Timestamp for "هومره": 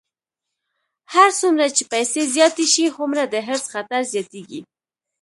2.95-3.23